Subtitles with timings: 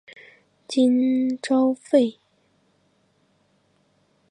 [0.67, 2.17] 金朝废。